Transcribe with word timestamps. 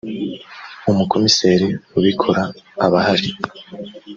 umukomiseri 0.91 1.67
ubikora 1.97 2.43
abahari. 2.85 3.29